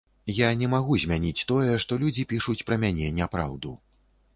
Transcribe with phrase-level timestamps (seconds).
[0.35, 3.81] Я не магу змяніць тое, што людзі пішуць пра мяне няпраўду.